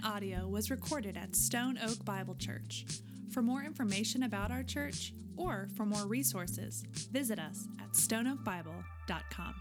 [0.00, 2.84] following audio was recorded at Stone Oak Bible Church.
[3.32, 9.54] For more information about our church or for more resources, visit us at stoneoakbible.com.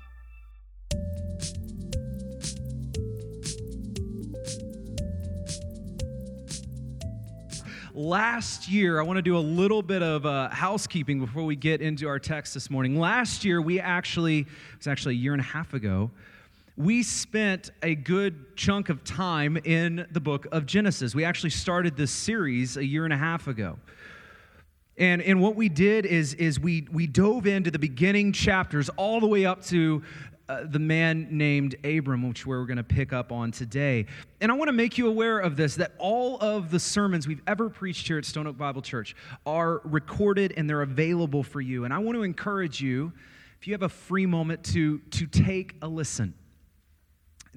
[7.95, 11.81] last year, I want to do a little bit of uh, housekeeping before we get
[11.81, 12.97] into our text this morning.
[12.97, 16.09] Last year, we actually, it was actually a year and a half ago,
[16.79, 21.13] we spent a good chunk of time in the book of Genesis.
[21.13, 23.77] We actually started this series a year and a half ago.
[24.97, 29.19] And, and what we did is, is we, we dove into the beginning chapters all
[29.19, 30.03] the way up to
[30.47, 34.05] uh, the man named Abram, which where we're going to pick up on today.
[34.39, 37.43] And I want to make you aware of this that all of the sermons we've
[37.45, 41.83] ever preached here at Stone Oak Bible Church are recorded and they're available for you.
[41.83, 43.11] And I want to encourage you,
[43.59, 46.33] if you have a free moment, to, to take a listen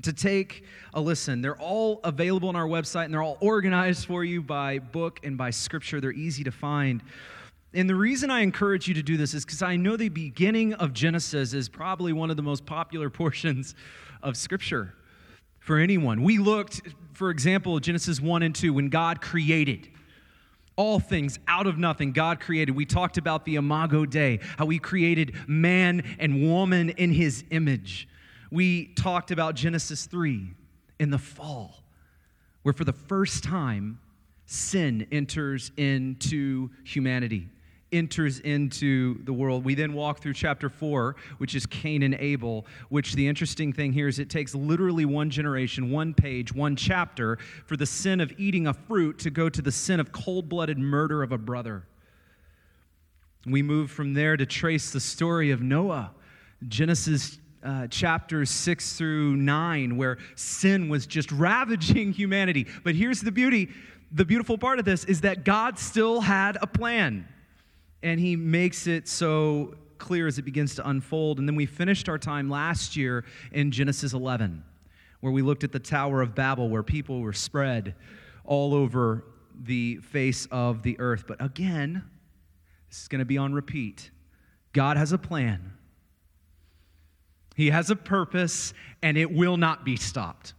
[0.00, 1.42] to take a listen.
[1.42, 5.36] They're all available on our website and they're all organized for you by book and
[5.36, 6.00] by scripture.
[6.00, 7.02] They're easy to find.
[7.74, 10.74] And the reason I encourage you to do this is because I know the beginning
[10.74, 13.74] of Genesis is probably one of the most popular portions
[14.22, 14.94] of scripture
[15.58, 16.22] for anyone.
[16.22, 16.82] We looked,
[17.12, 19.88] for example, Genesis 1 and 2, when God created
[20.76, 24.78] all things out of nothing god created we talked about the imago dei how he
[24.78, 28.08] created man and woman in his image
[28.52, 30.46] we talked about Genesis 3
[31.00, 31.82] in the fall,
[32.62, 33.98] where for the first time,
[34.44, 37.48] sin enters into humanity,
[37.92, 39.64] enters into the world.
[39.64, 43.90] We then walk through chapter 4, which is Cain and Abel, which the interesting thing
[43.90, 48.38] here is it takes literally one generation, one page, one chapter for the sin of
[48.38, 51.86] eating a fruit to go to the sin of cold blooded murder of a brother.
[53.46, 56.12] We move from there to trace the story of Noah.
[56.68, 62.66] Genesis uh, chapters 6 through 9 where sin was just ravaging humanity.
[62.84, 63.68] But here's the beauty
[64.14, 67.26] the beautiful part of this is that God still had a plan,
[68.02, 71.38] and He makes it so clear as it begins to unfold.
[71.38, 74.62] And then we finished our time last year in Genesis 11,
[75.20, 77.94] where we looked at the Tower of Babel, where people were spread
[78.44, 79.24] all over
[79.64, 81.24] the face of the earth.
[81.26, 82.04] But again,
[82.90, 84.10] this is going to be on repeat.
[84.72, 85.72] God has a plan.
[87.54, 90.54] He has a purpose, and it will not be stopped.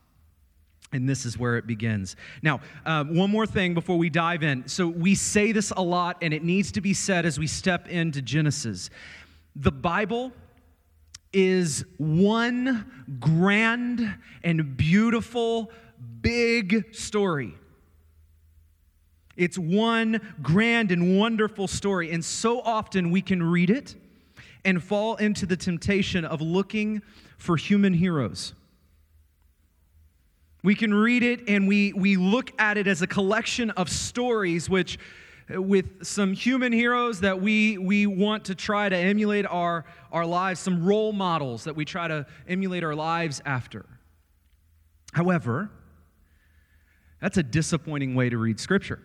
[0.92, 2.16] And this is where it begins.
[2.44, 4.68] Now, uh, one more thing before we dive in.
[4.68, 7.88] So, we say this a lot, and it needs to be said as we step
[7.88, 8.92] into Genesis.
[9.56, 10.32] The Bible
[11.32, 12.86] is one
[13.20, 15.72] grand and beautiful,
[16.22, 17.56] big story.
[19.36, 22.12] It's one grand and wonderful story.
[22.12, 23.96] And so often we can read it
[24.66, 27.02] and fall into the temptation of looking
[27.38, 28.54] for human heroes.
[30.64, 34.70] We can read it and we, we look at it as a collection of stories
[34.70, 34.98] which
[35.50, 40.62] with some human heroes that we, we want to try to emulate our, our lives,
[40.62, 43.86] some role models that we try to emulate our lives after.
[45.12, 45.70] However,
[47.22, 49.02] that's a disappointing way to read Scripture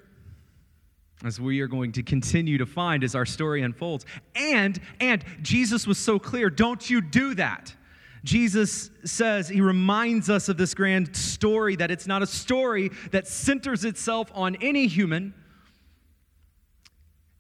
[1.24, 4.06] as we are going to continue to find as our story unfolds.
[4.34, 7.74] And and Jesus was so clear, don't you do that.
[8.24, 13.26] Jesus says, he reminds us of this grand story that it's not a story that
[13.26, 15.34] centers itself on any human,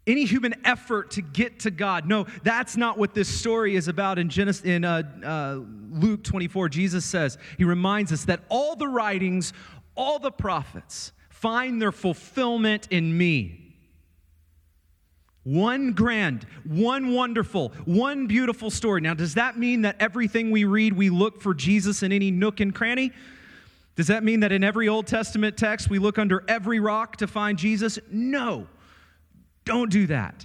[0.06, 2.06] any human effort to get to God.
[2.06, 4.18] No, that's not what this story is about.
[4.18, 5.60] In, Genesis, in uh, uh,
[5.90, 9.52] Luke 24, Jesus says, he reminds us that all the writings,
[9.96, 13.57] all the prophets find their fulfillment in me.
[15.48, 19.00] One grand, one wonderful, one beautiful story.
[19.00, 22.60] Now, does that mean that everything we read, we look for Jesus in any nook
[22.60, 23.12] and cranny?
[23.96, 27.26] Does that mean that in every Old Testament text, we look under every rock to
[27.26, 27.98] find Jesus?
[28.10, 28.66] No.
[29.64, 30.44] Don't do that.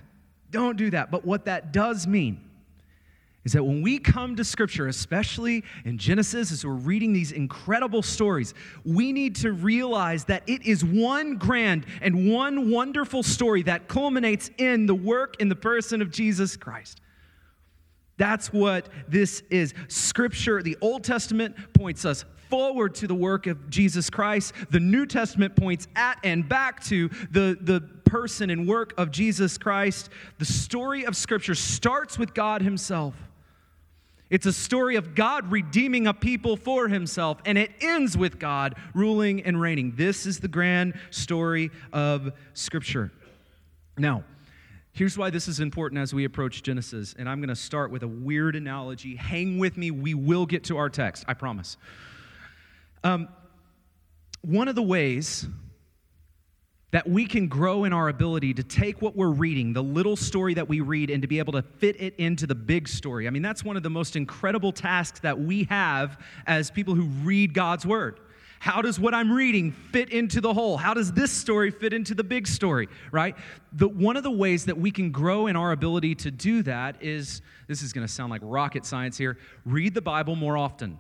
[0.52, 1.12] Don't do that.
[1.12, 2.40] But what that does mean
[3.46, 8.02] is that when we come to Scripture, especially in Genesis, as we're reading these incredible
[8.02, 8.54] stories,
[8.86, 14.50] we need to realize that it is one grand and one wonderful story that culminates
[14.58, 17.02] in the work in the person of Jesus Christ.
[18.18, 19.74] That's what this is.
[19.90, 24.54] Scripture, the Old Testament points us forward to the work of Jesus Christ.
[24.70, 29.58] The New Testament points at and back to the, the person and work of Jesus
[29.58, 30.10] Christ.
[30.38, 33.16] The story of Scripture starts with God Himself.
[34.34, 38.74] It's a story of God redeeming a people for himself, and it ends with God
[38.96, 39.94] ruling and reigning.
[39.96, 43.12] This is the grand story of Scripture.
[43.96, 44.24] Now,
[44.92, 48.02] here's why this is important as we approach Genesis, and I'm going to start with
[48.02, 49.16] a weird analogy.
[49.16, 51.78] Hang with me, we will get to our text, I promise.
[53.04, 53.30] Um,
[54.42, 55.46] one of the ways
[56.94, 60.54] that we can grow in our ability to take what we're reading, the little story
[60.54, 63.28] that we read, and to be able to fit it into the big story.
[63.28, 67.06] I mean, that's one of the most incredible tasks that we have as people who
[67.26, 68.20] read God's Word.
[68.60, 70.78] How does what I'm reading fit into the whole?
[70.78, 73.36] How does this story fit into the big story, right?
[73.74, 77.02] The, one of the ways that we can grow in our ability to do that
[77.02, 81.00] is this is going to sound like rocket science here read the Bible more often.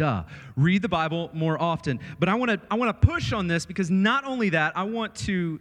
[0.00, 0.22] Duh.
[0.56, 2.00] Read the Bible more often.
[2.18, 4.84] But I want to I want to push on this because not only that, I
[4.84, 5.60] want to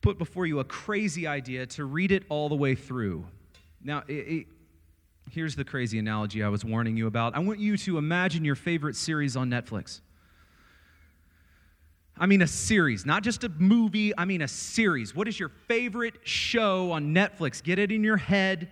[0.00, 3.26] put before you a crazy idea to read it all the way through.
[3.82, 4.46] Now, it, it,
[5.32, 7.34] here's the crazy analogy I was warning you about.
[7.34, 10.02] I want you to imagine your favorite series on Netflix.
[12.16, 15.16] I mean, a series, not just a movie, I mean, a series.
[15.16, 17.60] What is your favorite show on Netflix?
[17.60, 18.70] Get it in your head.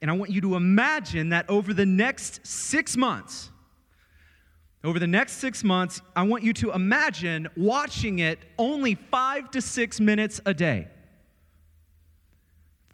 [0.00, 3.49] And I want you to imagine that over the next six months,
[4.82, 9.60] over the next six months, I want you to imagine watching it only five to
[9.60, 10.88] six minutes a day.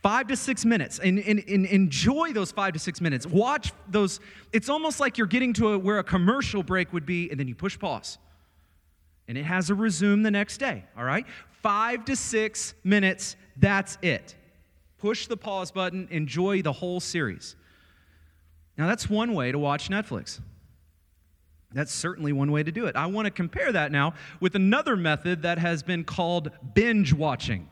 [0.03, 3.27] Five to six minutes, and, and, and enjoy those five to six minutes.
[3.27, 4.21] Watch those.
[4.53, 7.49] It's almost like you're getting to a, where a commercial break would be, and then
[7.49, 8.19] you push pause.
[9.29, 11.27] And it has a resume the next day, all right?
[11.63, 14.37] Five to six minutes, that's it.
[14.99, 17.57] Push the pause button, enjoy the whole series.
[18.79, 20.41] Now, that's one way to watch Netflix.
[21.73, 22.97] That's certainly one way to do it.
[22.97, 27.69] I want to compare that now with another method that has been called binge watching.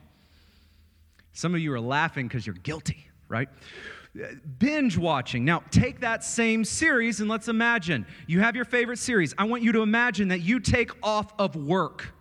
[1.32, 3.48] Some of you are laughing because you're guilty, right?
[4.58, 5.44] Binge watching.
[5.44, 9.34] Now, take that same series and let's imagine you have your favorite series.
[9.38, 12.12] I want you to imagine that you take off of work.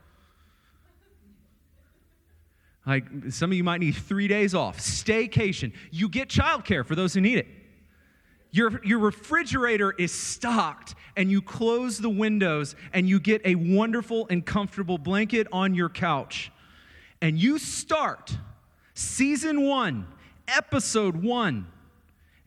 [2.86, 5.74] Like some of you might need three days off, staycation.
[5.92, 7.48] You get childcare for those who need it.
[8.54, 14.28] Your, your refrigerator is stocked, and you close the windows, and you get a wonderful
[14.30, 16.52] and comfortable blanket on your couch.
[17.20, 18.38] And you start
[18.94, 20.06] season one,
[20.48, 21.66] episode one,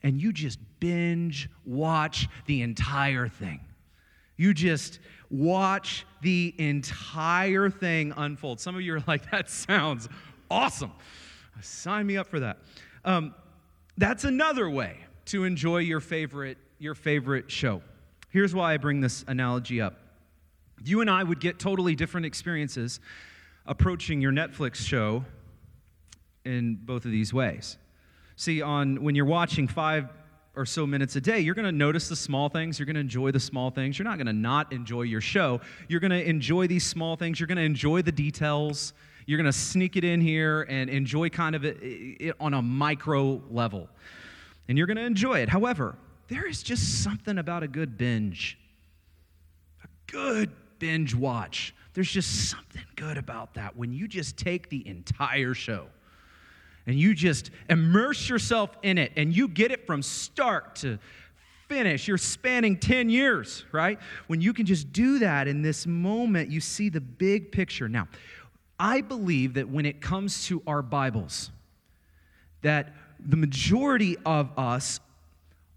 [0.05, 3.59] and you just binge watch the entire thing.
[4.37, 8.61] You just watch the entire thing unfold.
[8.61, 10.09] Some of you are like, that sounds
[10.49, 10.93] awesome.
[11.63, 12.59] Sign me up for that.
[13.05, 13.35] Um,
[13.99, 17.83] that's another way to enjoy your favorite, your favorite show.
[18.31, 19.99] Here's why I bring this analogy up.
[20.85, 23.01] You and I would get totally different experiences
[23.65, 25.25] approaching your Netflix show
[26.45, 27.77] in both of these ways.
[28.37, 30.09] See, on when you're watching five
[30.55, 32.79] or so minutes a day, you're going to notice the small things.
[32.79, 33.99] You're going to enjoy the small things.
[33.99, 35.61] You're not going to not enjoy your show.
[35.89, 37.41] You're going to enjoy these small things.
[37.41, 38.93] You're going to enjoy the details.
[39.27, 42.63] You're going to sneak it in here and enjoy kind of it, it on a
[42.63, 43.89] micro level
[44.69, 45.49] and you're going to enjoy it.
[45.49, 45.97] However,
[46.29, 48.59] there is just something about a good binge,
[49.85, 51.75] a good binge watch.
[51.95, 55.87] There's just something good about that when you just take the entire show
[56.87, 60.99] and you just immerse yourself in it and you get it from start to
[61.69, 62.07] finish.
[62.07, 63.99] You're spanning 10 years, right?
[64.27, 67.89] When you can just do that in this moment, you see the big picture.
[67.89, 68.09] Now,
[68.79, 71.51] I believe that when it comes to our Bibles,
[72.63, 72.95] that
[73.27, 75.01] the majority of us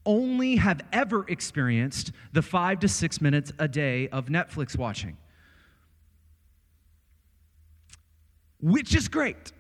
[0.06, 5.18] only have ever experienced the five to six minutes a day of Netflix watching,
[8.62, 9.52] which is great.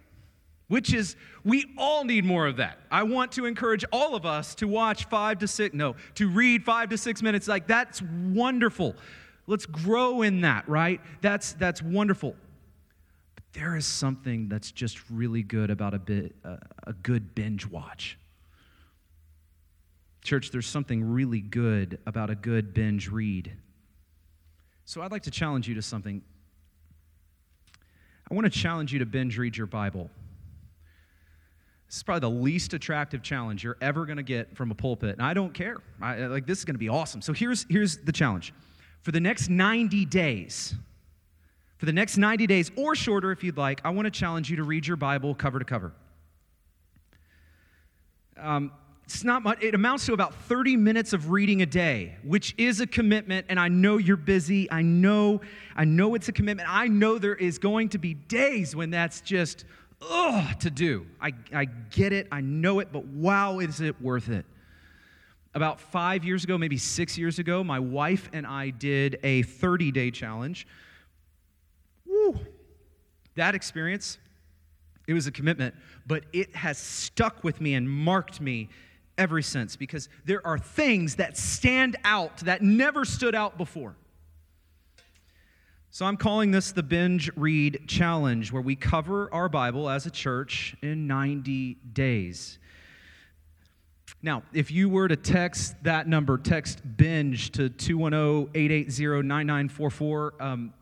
[0.67, 2.77] Which is, we all need more of that.
[2.91, 6.63] I want to encourage all of us to watch five to six, no, to read
[6.63, 7.48] five to six minutes.
[7.48, 8.96] Like, that's wonderful.
[9.48, 11.01] Let's grow in that, right?
[11.22, 12.36] That's, that's wonderful
[13.53, 18.18] there is something that's just really good about a bit a good binge watch.
[20.24, 23.51] Church there's something really good about a good binge read.
[24.86, 26.22] So i'd like to challenge you to something.
[28.29, 30.10] I want to challenge you to binge read your bible.
[31.88, 35.13] This is probably the least attractive challenge you're ever going to get from a pulpit
[35.13, 35.77] and i don't care.
[36.00, 37.24] I, like this is going to be awesome.
[37.24, 38.53] So here's here's the challenge.
[39.01, 40.75] For the next 90 days
[41.79, 44.57] for the next 90 days, or shorter if you'd like, I want to challenge you
[44.57, 45.93] to read your Bible cover to cover.
[48.38, 48.74] Um,
[49.05, 52.81] it's not much, it amounts to about 30 minutes of reading a day, which is
[52.81, 54.69] a commitment, and I know you're busy.
[54.69, 55.39] I know,
[55.74, 56.67] I know it's a commitment.
[56.69, 59.63] I know there is going to be days when that's just
[60.01, 61.07] ugh to do.
[61.21, 64.45] I, I get it, I know it, but wow, is it worth it?
[65.53, 69.91] About five years ago, maybe six years ago, my wife and I did a 30
[69.93, 70.67] day challenge.
[73.39, 74.17] That experience,
[75.08, 75.74] it was a commitment,
[76.05, 78.67] but it has stuck with me and marked me
[79.17, 83.96] ever since because there are things that stand out that never stood out before.
[85.89, 90.12] So I'm calling this the Binge Read Challenge, where we cover our Bible as a
[90.12, 92.60] church in 90 days.
[94.22, 100.74] Now, if you were to text that number, text binge to 210 880 9944, um,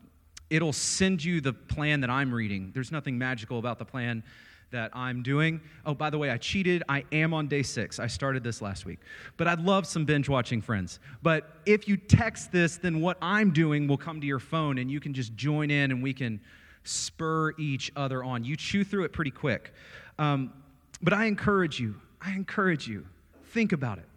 [0.50, 2.72] it'll send you the plan that I'm reading.
[2.74, 4.24] There's nothing magical about the plan
[4.72, 5.62] that I'm doing.
[5.86, 6.84] Oh, by the way, I cheated.
[6.90, 8.00] I am on day six.
[8.00, 9.00] I started this last week.
[9.38, 11.00] But I'd love some binge watching friends.
[11.22, 14.92] But if you text this, then what I'm doing will come to your phone and
[14.92, 16.42] you can just join in and we can
[16.84, 18.44] spur each other on.
[18.44, 19.74] You chew through it pretty quick.
[20.20, 20.54] Um,
[21.02, 23.06] but I encourage you, I encourage you,
[23.46, 24.08] think about it.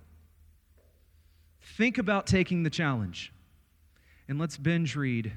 [1.76, 3.32] Think about taking the challenge.
[4.28, 5.32] And let's binge read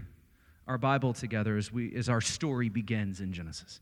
[0.68, 3.80] our Bible together as, we, as our story begins in Genesis.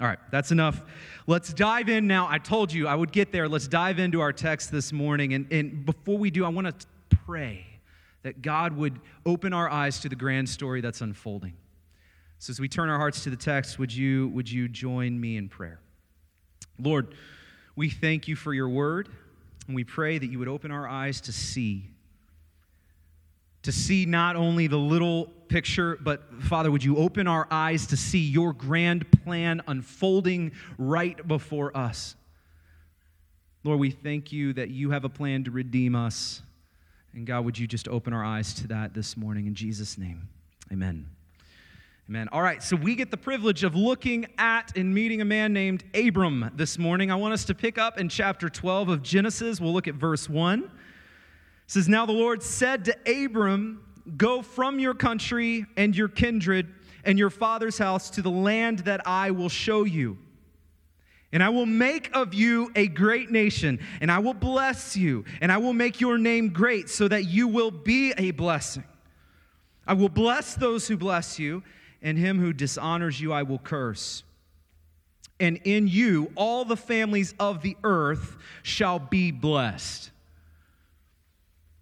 [0.00, 0.82] All right, that's enough.
[1.26, 2.26] Let's dive in now.
[2.28, 3.48] I told you I would get there.
[3.48, 5.34] Let's dive into our text this morning.
[5.34, 6.86] And, and before we do, I want to
[7.24, 7.66] pray
[8.22, 11.54] that God would open our eyes to the grand story that's unfolding.
[12.38, 15.36] So as we turn our hearts to the text, would you, would you join me
[15.36, 15.78] in prayer?
[16.78, 17.14] Lord,
[17.76, 19.08] we thank you for your word,
[19.66, 21.91] and we pray that you would open our eyes to see
[23.62, 27.96] to see not only the little picture, but Father, would you open our eyes to
[27.96, 32.16] see your grand plan unfolding right before us?
[33.64, 36.42] Lord, we thank you that you have a plan to redeem us.
[37.14, 40.28] And God, would you just open our eyes to that this morning in Jesus' name?
[40.72, 41.06] Amen.
[42.08, 42.28] Amen.
[42.32, 45.84] All right, so we get the privilege of looking at and meeting a man named
[45.94, 47.12] Abram this morning.
[47.12, 49.60] I want us to pick up in chapter 12 of Genesis.
[49.60, 50.68] We'll look at verse 1
[51.72, 53.82] says, Now the Lord said to Abram,
[54.16, 56.68] Go from your country and your kindred
[57.02, 60.18] and your father's house to the land that I will show you.
[61.32, 65.50] And I will make of you a great nation, and I will bless you, and
[65.50, 68.84] I will make your name great so that you will be a blessing.
[69.86, 71.62] I will bless those who bless you,
[72.02, 74.24] and him who dishonors you I will curse.
[75.40, 80.11] And in you all the families of the earth shall be blessed.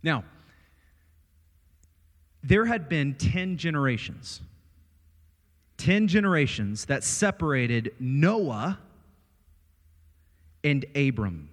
[0.02, 0.24] Now,
[2.42, 4.40] there had been 10 generations,
[5.76, 8.78] 10 generations that separated Noah
[10.64, 11.50] and Abram.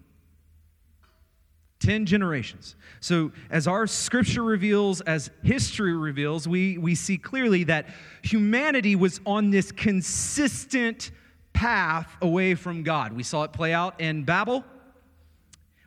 [1.79, 2.75] 10 generations.
[3.01, 7.87] So, as our scripture reveals, as history reveals, we, we see clearly that
[8.23, 11.11] humanity was on this consistent
[11.53, 13.13] path away from God.
[13.13, 14.63] We saw it play out in Babel.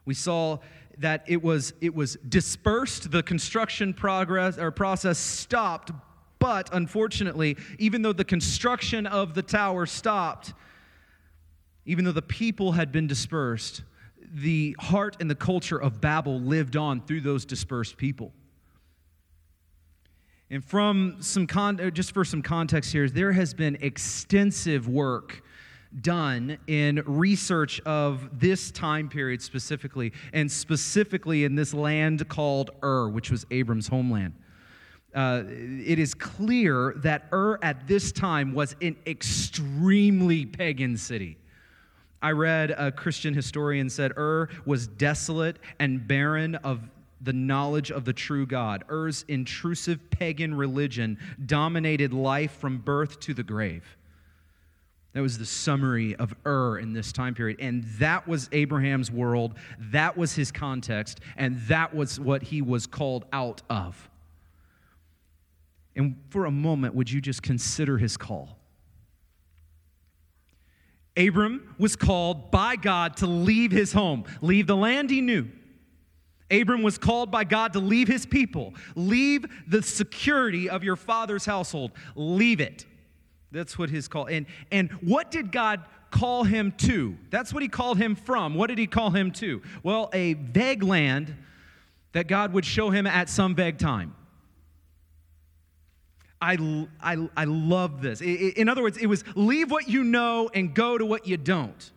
[0.04, 0.58] We saw
[1.00, 5.90] that it was, it was dispersed, the construction progress or process stopped,
[6.38, 10.52] but unfortunately, even though the construction of the tower stopped,
[11.86, 13.82] even though the people had been dispersed,
[14.32, 18.32] the heart and the culture of Babel lived on through those dispersed people.
[20.50, 25.42] And from some con- just for some context here, there has been extensive work
[26.00, 33.08] done in research of this time period specifically, and specifically in this land called Ur,
[33.08, 34.34] which was Abram's homeland.
[35.14, 41.36] Uh, it is clear that Ur at this time was an extremely pagan city.
[42.22, 46.80] I read a Christian historian said Ur was desolate and barren of
[47.20, 48.84] the knowledge of the true God.
[48.90, 53.96] Ur's intrusive pagan religion dominated life from birth to the grave.
[55.12, 57.58] That was the summary of Ur in this time period.
[57.60, 59.54] And that was Abraham's world.
[59.78, 61.20] That was his context.
[61.36, 64.08] And that was what he was called out of.
[65.96, 68.56] And for a moment, would you just consider his call?
[71.16, 75.48] Abram was called by God to leave his home, leave the land he knew.
[76.50, 81.44] Abram was called by God to leave his people, leave the security of your father's
[81.44, 82.86] household, leave it.
[83.52, 84.26] That's what his call.
[84.26, 87.16] And and what did God call him to?
[87.30, 88.54] That's what he called him from.
[88.54, 89.62] What did he call him to?
[89.82, 91.34] Well, a vague land
[92.12, 94.14] that God would show him at some vague time.
[96.42, 98.22] I, I, I love this.
[98.22, 101.90] In other words, it was leave what you know and go to what you don't.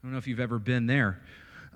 [0.00, 1.20] I don't know if you've ever been there.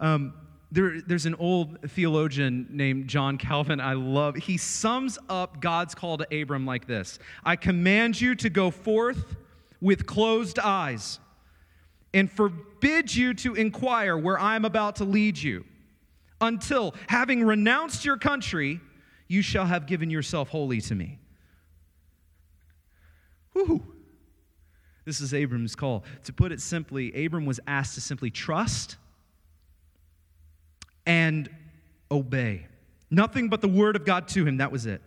[0.00, 0.34] Um,
[0.72, 4.36] there, there's an old theologian named John Calvin I love.
[4.36, 9.36] He sums up God's call to Abram like this I command you to go forth
[9.80, 11.20] with closed eyes
[12.14, 15.64] and forbid you to inquire where I'm about to lead you
[16.40, 18.80] until, having renounced your country,
[19.28, 21.18] you shall have given yourself wholly to me.
[23.54, 23.82] Whoo!
[25.04, 26.04] This is Abram's call.
[26.24, 28.96] To put it simply, Abram was asked to simply trust
[31.22, 31.48] and
[32.10, 32.66] obey.
[33.10, 34.56] Nothing but the word of God to him.
[34.56, 35.00] That was it.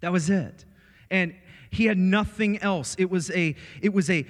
[0.00, 0.64] That was it.
[1.10, 1.34] And
[1.70, 2.94] he had nothing else.
[2.98, 4.26] It was a it was a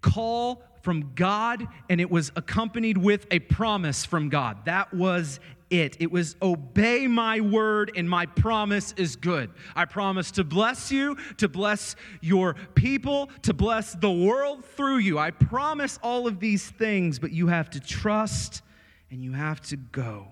[0.00, 4.64] call from God and it was accompanied with a promise from God.
[4.64, 5.38] That was
[5.70, 5.96] it.
[6.00, 9.50] It was obey my word and my promise is good.
[9.76, 15.18] I promise to bless you, to bless your people, to bless the world through you.
[15.18, 18.62] I promise all of these things, but you have to trust
[19.10, 20.28] and you have to go.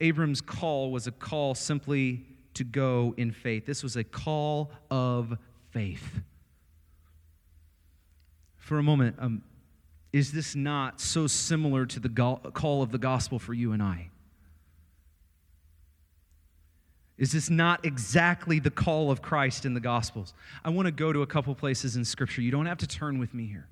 [0.00, 2.24] Abram's call was a call simply
[2.54, 3.66] to go in faith.
[3.66, 5.36] This was a call of
[5.70, 6.20] faith.
[8.56, 9.42] For a moment, um,
[10.12, 13.82] is this not so similar to the go- call of the gospel for you and
[13.82, 14.10] I?
[17.16, 20.34] Is this not exactly the call of Christ in the Gospels?
[20.64, 22.42] I want to go to a couple places in Scripture.
[22.42, 23.68] You don't have to turn with me here.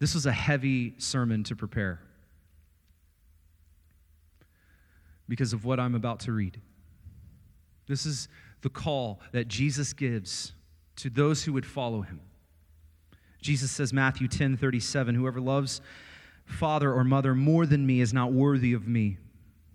[0.00, 2.00] This was a heavy sermon to prepare
[5.28, 6.60] because of what I'm about to read.
[7.86, 8.28] This is
[8.62, 10.54] the call that Jesus gives
[10.96, 12.20] to those who would follow him.
[13.42, 15.80] Jesus says, Matthew 10 37, whoever loves
[16.44, 19.18] father or mother more than me is not worthy of me.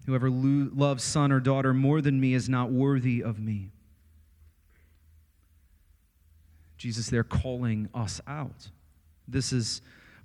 [0.05, 3.72] Whoever lo- loves son or daughter more than me is not worthy of me.
[6.77, 8.70] Jesus, they're calling us out.
[9.27, 9.82] This is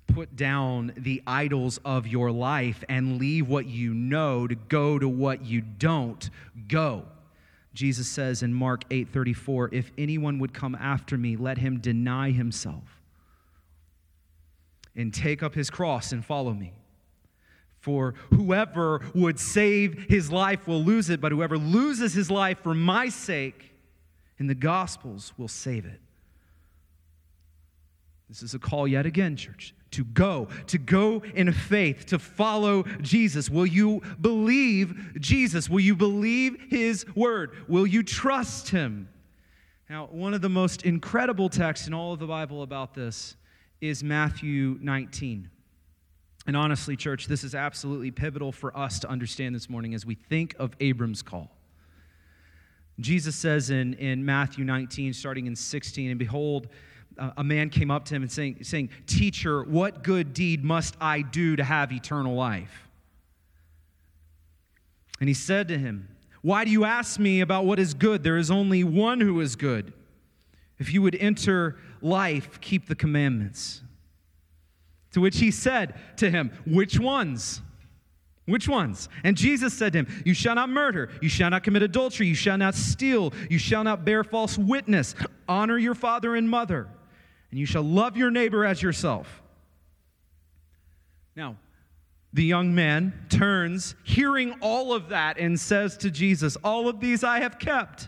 [0.07, 5.07] put down the idols of your life and leave what you know to go to
[5.07, 6.29] what you don't
[6.67, 7.05] go.
[7.73, 13.01] Jesus says in Mark 8:34, if anyone would come after me, let him deny himself
[14.95, 16.73] and take up his cross and follow me.
[17.79, 22.75] For whoever would save his life will lose it, but whoever loses his life for
[22.75, 23.71] my sake
[24.37, 25.99] in the Gospels will save it.
[28.29, 32.83] This is a call yet again, church, to go, to go in faith, to follow
[33.01, 33.49] Jesus.
[33.49, 35.69] Will you believe Jesus?
[35.69, 37.51] Will you believe his word?
[37.67, 39.09] Will you trust him?
[39.89, 43.35] Now, one of the most incredible texts in all of the Bible about this
[43.81, 45.49] is Matthew 19.
[46.47, 50.15] And honestly, church, this is absolutely pivotal for us to understand this morning as we
[50.15, 51.51] think of Abram's call.
[52.99, 56.67] Jesus says in, in Matthew 19, starting in 16, and behold,
[57.17, 61.21] a man came up to him and saying, saying, Teacher, what good deed must I
[61.21, 62.89] do to have eternal life?
[65.19, 66.07] And he said to him,
[66.41, 68.23] Why do you ask me about what is good?
[68.23, 69.93] There is only one who is good.
[70.79, 73.81] If you would enter life, keep the commandments.
[75.11, 77.61] To which he said to him, Which ones?
[78.45, 79.07] Which ones?
[79.23, 82.35] And Jesus said to him, You shall not murder, you shall not commit adultery, you
[82.35, 85.13] shall not steal, you shall not bear false witness,
[85.47, 86.87] honor your father and mother,
[87.51, 89.41] and you shall love your neighbor as yourself.
[91.35, 91.57] Now,
[92.33, 97.23] the young man turns, hearing all of that, and says to Jesus, All of these
[97.23, 98.07] I have kept.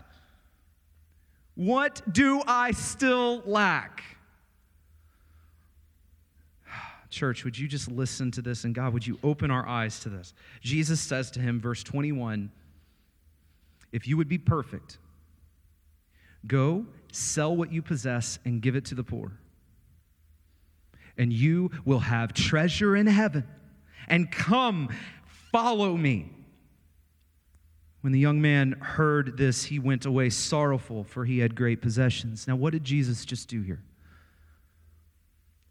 [1.54, 4.02] What do I still lack?
[7.10, 8.64] Church, would you just listen to this?
[8.64, 10.32] And God, would you open our eyes to this?
[10.62, 12.50] Jesus says to him, verse 21
[13.92, 14.98] If you would be perfect,
[16.46, 19.32] go sell what you possess and give it to the poor,
[21.16, 23.46] and you will have treasure in heaven.
[24.08, 24.90] And come,
[25.52, 26.30] follow me.
[28.02, 32.46] When the young man heard this, he went away sorrowful, for he had great possessions.
[32.46, 33.82] Now, what did Jesus just do here?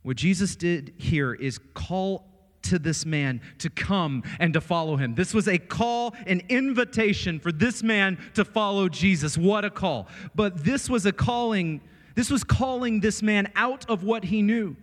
[0.02, 2.33] What Jesus did here is call
[2.63, 5.15] to this man to come and to follow him.
[5.15, 9.38] This was a call, an invitation for this man to follow Jesus.
[9.38, 10.08] What a call.
[10.36, 11.82] But this was a calling,
[12.15, 14.76] this was calling this man out of what he knew.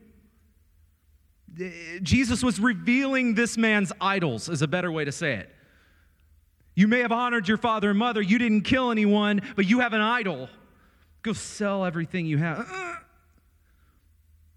[2.02, 5.54] Jesus was revealing this man's idols, is a better way to say it.
[6.74, 8.22] You may have honored your father and mother.
[8.22, 10.48] You didn't kill anyone, but you have an idol.
[11.22, 12.60] Go sell everything you have.
[12.60, 12.89] Uh,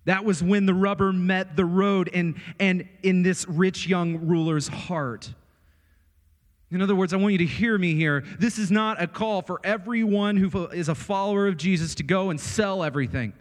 [0.06, 4.68] That was when the rubber met the road and, and in this rich young ruler's
[4.68, 5.34] heart.
[6.72, 8.24] In other words, I want you to hear me here.
[8.40, 12.32] This is not a call for everyone who is a follower of Jesus to go
[12.32, 13.34] and sell everything.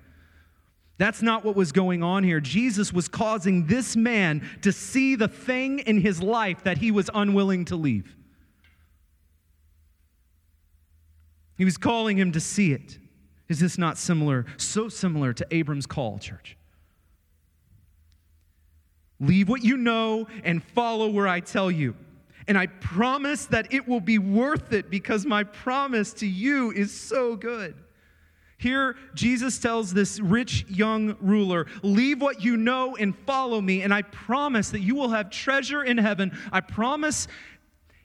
[0.98, 2.40] That's not what was going on here.
[2.40, 7.10] Jesus was causing this man to see the thing in his life that he was
[7.12, 8.14] unwilling to leave.
[11.56, 12.98] He was calling him to see it.
[13.52, 16.56] Is this not similar, so similar to Abram's call, church?
[19.20, 21.94] Leave what you know and follow where I tell you.
[22.48, 26.98] And I promise that it will be worth it because my promise to you is
[26.98, 27.74] so good.
[28.56, 33.92] Here, Jesus tells this rich young ruler, Leave what you know and follow me, and
[33.92, 36.38] I promise that you will have treasure in heaven.
[36.50, 37.28] I promise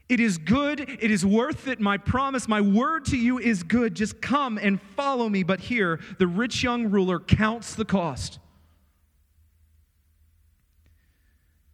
[0.10, 0.80] It is good.
[0.80, 1.80] It is worth it.
[1.82, 3.94] My promise, my word to you is good.
[3.94, 5.44] Just come and follow me.
[5.44, 8.40] But here, the rich young ruler counts the cost.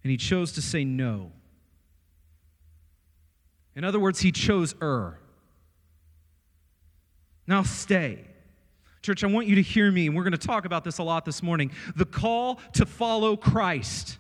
[0.04, 1.32] And he chose to say no.
[3.76, 5.20] In other words, he chose er.
[7.46, 8.26] Now stay.
[9.02, 11.04] Church, I want you to hear me, and we're going to talk about this a
[11.04, 11.72] lot this morning.
[11.96, 14.18] The call to follow Christ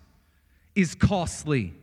[0.75, 1.73] is costly.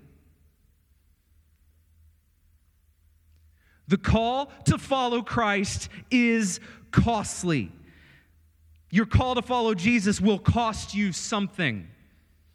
[3.90, 6.61] The call to follow Christ is
[6.92, 7.72] costly.
[8.92, 11.88] Your call to follow Jesus will cost you something.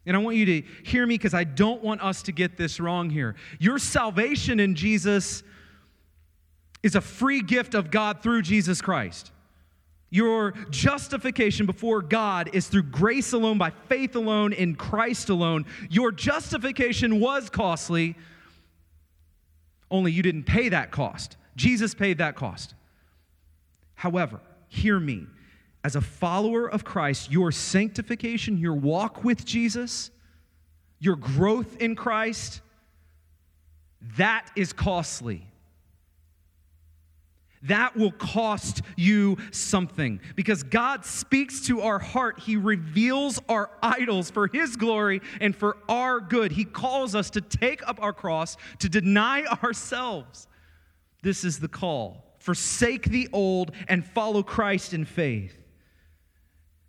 [0.05, 2.79] And I want you to hear me because I don't want us to get this
[2.79, 3.35] wrong here.
[3.59, 5.43] Your salvation in Jesus
[6.83, 9.33] is a free gift of God through Jesus Christ.
[10.09, 15.65] Your justification before God is through grace alone, by faith alone, in Christ alone.
[15.89, 18.15] Your justification was costly,
[19.95, 21.37] only you didn't pay that cost.
[21.55, 22.75] Jesus paid that cost.
[23.95, 25.27] However, hear me.
[25.83, 30.11] As a follower of Christ, your sanctification, your walk with Jesus,
[30.99, 32.61] your growth in Christ,
[34.17, 35.47] that is costly
[37.67, 40.19] that will cost you something.
[40.35, 45.77] Because God speaks to our heart, He reveals our idols for His glory and for
[45.87, 46.51] our good.
[46.51, 50.47] He calls us to take up our cross, to deny ourselves.
[51.21, 52.23] This is the call.
[52.39, 55.57] Forsake the old and follow Christ in faith.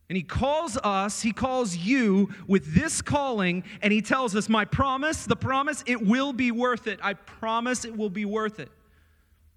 [0.09, 4.65] And he calls us, he calls you with this calling, and he tells us, My
[4.65, 7.01] promise, the promise, it will be worth it.
[7.03, 8.71] I promise it will be worth it.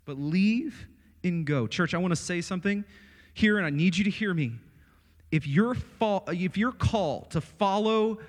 [0.06, 0.88] But leave
[1.24, 1.68] and go.
[1.68, 2.84] Church, I want to say something
[3.34, 4.54] here, and I need you to hear me.
[5.32, 8.20] If your, fall, if your call to follow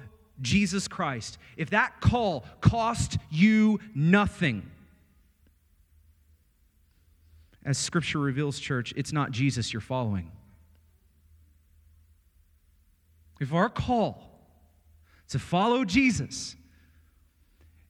[0.40, 4.70] Jesus Christ, if that call cost you nothing,
[7.64, 10.30] as Scripture reveals, church, it's not Jesus you're following.
[13.40, 14.22] If our call
[15.28, 16.56] to follow Jesus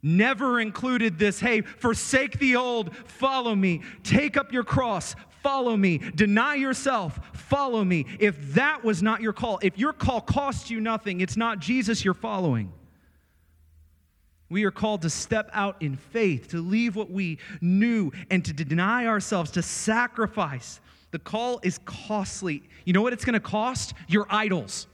[0.02, 5.98] never included this hey, forsake the old, follow me, take up your cross, follow me,
[6.14, 8.06] deny yourself, follow me.
[8.18, 12.04] If that was not your call, if your call costs you nothing, it's not Jesus
[12.04, 12.72] you're following.
[14.48, 18.52] We are called to step out in faith, to leave what we knew, and to
[18.52, 20.80] deny ourselves, to sacrifice.
[21.12, 22.64] The call is costly.
[22.84, 23.94] You know what it's going to cost?
[24.08, 24.88] Your idols.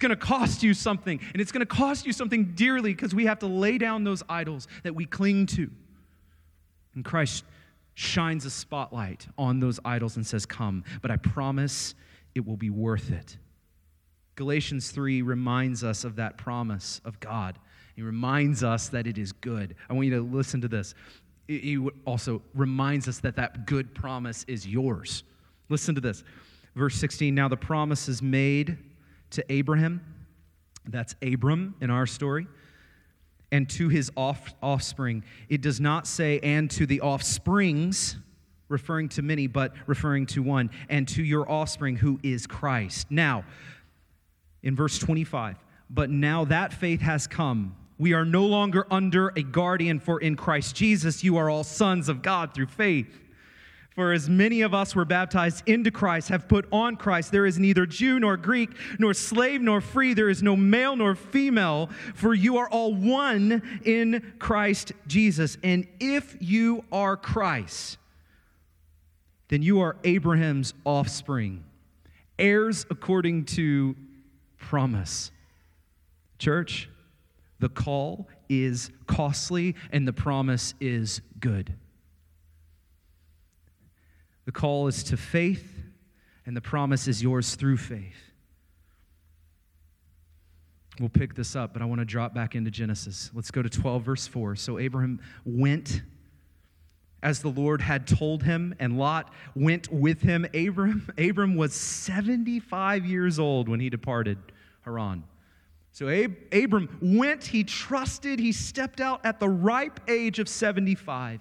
[0.00, 3.26] Going to cost you something, and it's going to cost you something dearly because we
[3.26, 5.70] have to lay down those idols that we cling to.
[6.94, 7.44] And Christ
[7.94, 11.94] shines a spotlight on those idols and says, Come, but I promise
[12.34, 13.36] it will be worth it.
[14.36, 17.58] Galatians 3 reminds us of that promise of God.
[17.94, 19.76] He reminds us that it is good.
[19.90, 20.94] I want you to listen to this.
[21.46, 25.24] He also reminds us that that good promise is yours.
[25.68, 26.24] Listen to this.
[26.74, 28.78] Verse 16 Now the promise is made
[29.30, 30.00] to Abraham,
[30.86, 32.46] that's Abram in our story,
[33.52, 35.24] and to his off- offspring.
[35.48, 38.16] It does not say, and to the offsprings,
[38.68, 43.10] referring to many, but referring to one, and to your offspring who is Christ.
[43.10, 43.44] Now,
[44.62, 45.56] in verse 25,
[45.88, 47.76] but now that faith has come.
[47.98, 52.08] We are no longer under a guardian, for in Christ Jesus you are all sons
[52.08, 53.18] of God through faith.
[53.94, 57.58] For as many of us were baptized into Christ, have put on Christ, there is
[57.58, 62.32] neither Jew nor Greek, nor slave nor free, there is no male nor female, for
[62.32, 65.58] you are all one in Christ Jesus.
[65.64, 67.98] And if you are Christ,
[69.48, 71.64] then you are Abraham's offspring,
[72.38, 73.96] heirs according to
[74.56, 75.32] promise.
[76.38, 76.88] Church,
[77.58, 81.74] the call is costly and the promise is good.
[84.50, 85.80] The call is to faith,
[86.44, 88.32] and the promise is yours through faith.
[90.98, 93.30] We'll pick this up, but I want to drop back into Genesis.
[93.32, 94.56] Let's go to 12, verse 4.
[94.56, 96.02] So Abraham went
[97.22, 100.44] as the Lord had told him, and Lot went with him.
[100.52, 104.36] Abram, Abram was 75 years old when he departed
[104.84, 105.22] Haran.
[105.92, 111.40] So Ab- Abram went, he trusted, he stepped out at the ripe age of 75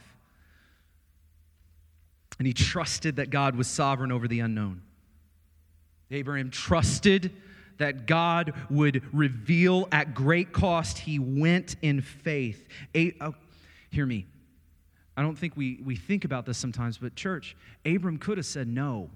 [2.40, 4.82] and he trusted that God was sovereign over the unknown.
[6.10, 7.32] Abraham trusted
[7.78, 10.98] that God would reveal at great cost.
[10.98, 12.68] He went in faith.
[12.96, 13.36] A, oh,
[13.92, 14.26] hear me.
[15.16, 18.68] I don't think we, we think about this sometimes, but church, Abram could have said
[18.68, 19.10] no.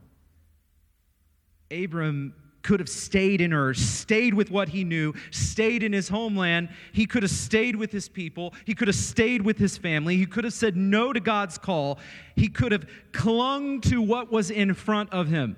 [1.72, 2.34] Abram
[2.64, 6.70] could have stayed in Ur, stayed with what he knew, stayed in his homeland.
[6.94, 8.54] He could have stayed with his people.
[8.66, 10.18] He could have stayed with his family.
[10.18, 12.00] He could have said no to God's call.
[12.36, 15.58] He could have clung to what was in front of him.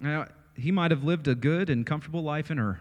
[0.00, 2.80] Now, he might have lived a good and comfortable life in Ur.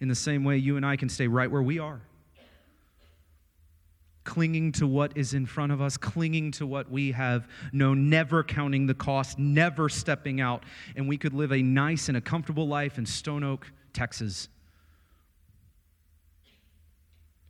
[0.00, 2.02] In the same way, you and I can stay right where we are
[4.24, 8.44] clinging to what is in front of us, clinging to what we have known, never
[8.44, 10.64] counting the cost, never stepping out,
[10.96, 14.48] and we could live a nice and a comfortable life in Stone Oak, Texas.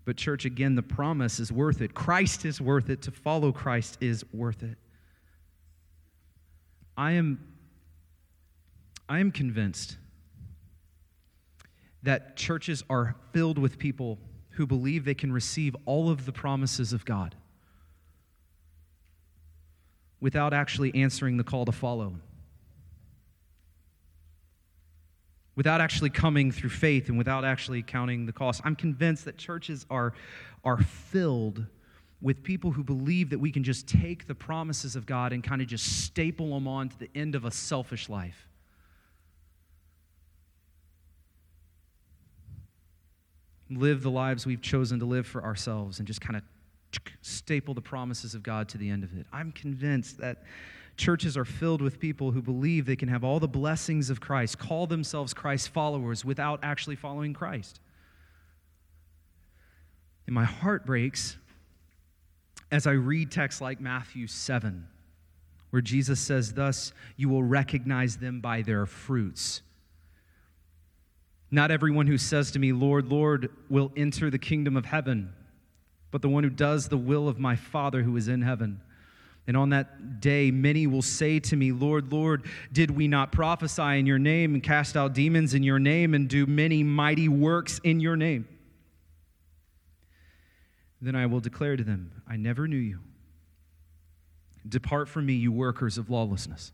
[0.05, 1.95] But, church, again, the promise is worth it.
[1.95, 3.03] Christ is worth it.
[3.03, 4.77] To follow Christ is worth it.
[6.97, 7.39] I am,
[9.09, 9.97] I am convinced
[12.03, 14.19] that churches are filled with people
[14.53, 17.35] who believe they can receive all of the promises of God
[20.21, 22.15] without actually answering the call to follow.
[25.57, 28.61] Without actually coming through faith and without actually counting the cost.
[28.65, 30.15] I'm convinced that churches are,
[30.65, 31.67] are filled
[32.23, 35.61] with people who believe that we can just take the promises of God and kind
[35.61, 38.49] of just staple them on to the end of a selfish life.
[43.79, 46.43] Live the lives we've chosen to live for ourselves and just kind of
[47.23, 49.27] staple the promises of God to the end of it.
[49.33, 50.45] I'm convinced that
[50.97, 54.59] churches are filled with people who believe they can have all the blessings of Christ,
[54.59, 57.81] call themselves Christ followers without actually following Christ.
[60.27, 61.37] And my heart breaks
[62.71, 64.87] as I read texts like Matthew 7,
[65.71, 69.63] where Jesus says, Thus you will recognize them by their fruits.
[71.55, 75.35] Not everyone who says to me, Lord, Lord, will enter the kingdom of heaven,
[76.11, 78.81] but the one who does the will of my Father who is in heaven.
[79.47, 83.99] And on that day, many will say to me, Lord, Lord, did we not prophesy
[83.99, 87.81] in your name and cast out demons in your name and do many mighty works
[87.85, 88.49] in your name?
[91.03, 93.01] Then I will declare to them, I never knew you.
[94.67, 96.73] Depart from me, you workers of lawlessness.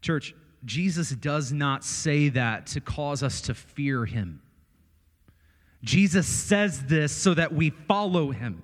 [0.00, 4.42] Church, Jesus does not say that to cause us to fear him.
[5.82, 8.62] Jesus says this so that we follow him.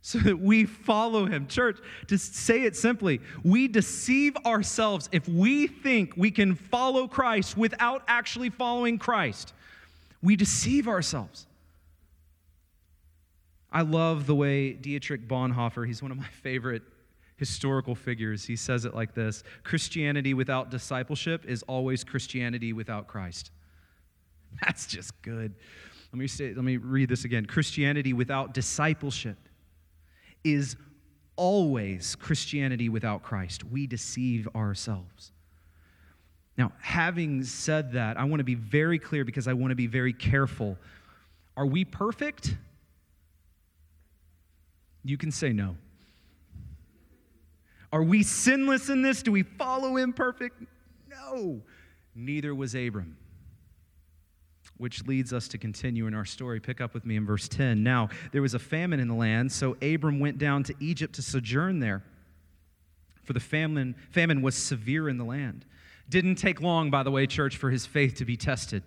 [0.00, 1.46] So that we follow him.
[1.48, 7.56] Church, to say it simply, we deceive ourselves if we think we can follow Christ
[7.56, 9.52] without actually following Christ.
[10.22, 11.46] We deceive ourselves.
[13.70, 16.82] I love the way Dietrich Bonhoeffer, he's one of my favorite
[17.36, 18.44] historical figures.
[18.44, 23.50] He says it like this Christianity without discipleship is always Christianity without Christ.
[24.64, 25.54] That's just good.
[26.12, 27.46] Let me, say, let me read this again.
[27.46, 29.36] Christianity without discipleship
[30.44, 30.76] is
[31.34, 33.64] always Christianity without Christ.
[33.64, 35.32] We deceive ourselves.
[36.56, 39.86] Now, having said that, I want to be very clear because I want to be
[39.86, 40.78] very careful.
[41.56, 42.56] Are we perfect?
[45.04, 45.76] You can say no.
[47.92, 49.22] Are we sinless in this?
[49.22, 50.62] Do we follow him perfect?
[51.08, 51.62] No.
[52.14, 53.16] Neither was Abram.
[54.76, 56.60] Which leads us to continue in our story.
[56.60, 57.82] Pick up with me in verse 10.
[57.82, 61.22] Now, there was a famine in the land, so Abram went down to Egypt to
[61.22, 62.02] sojourn there.
[63.24, 65.64] For the famine, famine was severe in the land.
[66.08, 68.82] Didn't take long, by the way, church, for his faith to be tested.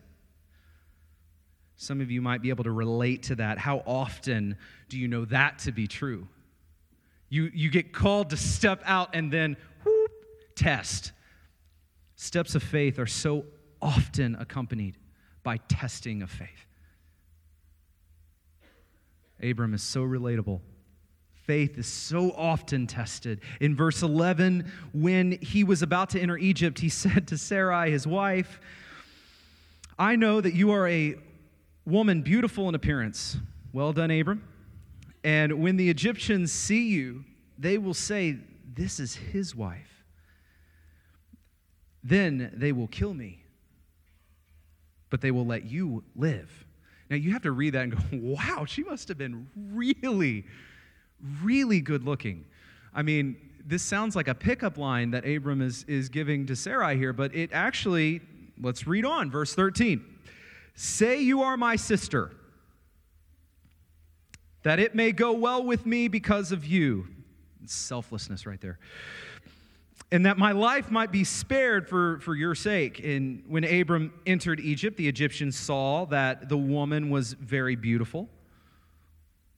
[1.76, 3.58] Some of you might be able to relate to that.
[3.58, 4.58] How often
[4.90, 6.28] do you know that to be true?
[7.30, 10.12] You, you get called to step out and then whoop,
[10.56, 11.12] test.
[12.16, 13.46] Steps of faith are so
[13.82, 14.98] often accompanied
[15.44, 16.66] by testing of faith.
[19.42, 20.60] Abram is so relatable.
[21.46, 23.42] Faith is so often tested.
[23.60, 28.06] In verse 11, when he was about to enter Egypt, he said to Sarai, his
[28.06, 28.60] wife,
[29.98, 31.16] I know that you are a
[31.86, 33.38] woman beautiful in appearance.
[33.74, 34.44] Well done, Abram.
[35.24, 37.26] And when the Egyptians see you,
[37.58, 38.38] they will say,
[38.74, 40.04] This is his wife.
[42.04, 43.44] Then they will kill me,
[45.10, 46.66] but they will let you live.
[47.10, 50.46] Now you have to read that and go, Wow, she must have been really,
[51.42, 52.46] really good looking.
[52.94, 56.98] I mean, this sounds like a pickup line that Abram is, is giving to Sarai
[56.98, 58.22] here, but it actually,
[58.60, 60.04] let's read on, verse 13.
[60.76, 62.32] Say you are my sister
[64.70, 67.08] that it may go well with me because of you.
[67.66, 68.78] selflessness right there.
[70.12, 73.04] And that my life might be spared for, for your sake.
[73.04, 78.30] And when Abram entered Egypt, the Egyptians saw that the woman was very beautiful.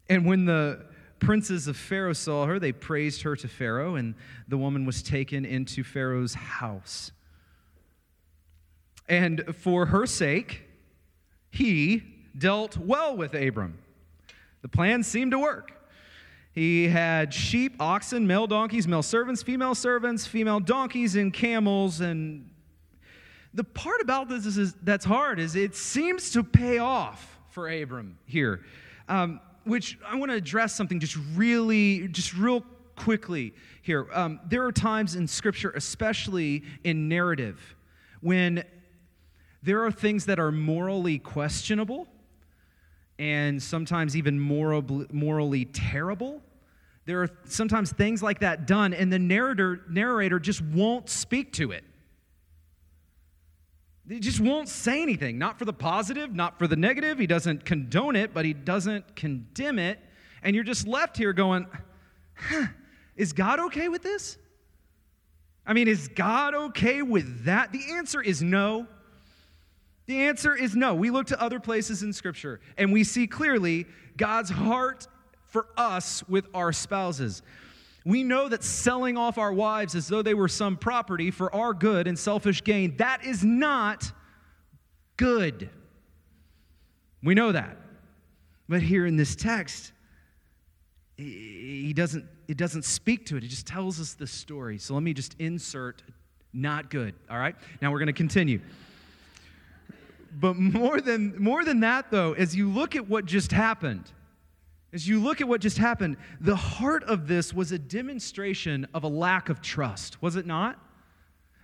[0.07, 0.85] And when the
[1.19, 4.15] princes of Pharaoh saw her, they praised her to Pharaoh, and
[4.47, 7.11] the woman was taken into Pharaoh's house.
[9.09, 10.61] And for her sake,
[11.49, 12.01] he
[12.37, 13.77] dealt well with Abram.
[14.61, 15.71] The plan seemed to work.
[16.53, 22.01] He had sheep, oxen, male donkeys, male servants, female servants, female donkeys, and camels.
[22.01, 22.49] And
[23.53, 28.17] the part about this is, that's hard is it seems to pay off for Abram
[28.25, 28.65] here,
[29.07, 32.65] um, which I want to address something just really, just real
[32.97, 34.07] quickly here.
[34.13, 37.75] Um, there are times in Scripture, especially in narrative,
[38.19, 38.63] when
[39.63, 42.07] there are things that are morally questionable
[43.21, 46.41] and sometimes even moral, morally terrible.
[47.05, 51.71] There are sometimes things like that done, and the narrator, narrator just won't speak to
[51.71, 51.83] it.
[54.09, 57.19] He just won't say anything, not for the positive, not for the negative.
[57.19, 59.99] He doesn't condone it, but he doesn't condemn it.
[60.41, 61.67] And you're just left here going,
[62.33, 62.65] huh,
[63.15, 64.39] is God okay with this?
[65.63, 67.71] I mean, is God okay with that?
[67.71, 68.87] The answer is no.
[70.07, 70.93] The answer is no.
[70.95, 73.85] We look to other places in Scripture and we see clearly
[74.17, 75.07] God's heart
[75.45, 77.41] for us with our spouses.
[78.03, 81.73] We know that selling off our wives as though they were some property for our
[81.73, 84.11] good and selfish gain, that is not
[85.17, 85.69] good.
[87.23, 87.77] We know that.
[88.67, 89.91] But here in this text,
[91.17, 93.43] he doesn't, it doesn't speak to it.
[93.43, 94.77] It just tells us the story.
[94.79, 96.01] So let me just insert
[96.53, 97.55] not good, all right?
[97.81, 98.61] Now we're going to continue.
[100.33, 104.11] But more than, more than that, though, as you look at what just happened,
[104.93, 109.03] as you look at what just happened, the heart of this was a demonstration of
[109.03, 110.79] a lack of trust, was it not?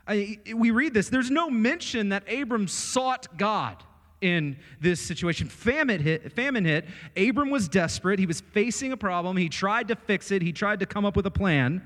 [0.07, 1.09] I, we read this.
[1.09, 3.83] There's no mention that Abram sought God
[4.21, 5.47] in this situation.
[5.47, 6.85] Famine hit, famine hit.
[7.17, 8.17] Abram was desperate.
[8.17, 9.37] He was facing a problem.
[9.37, 11.83] He tried to fix it, he tried to come up with a plan.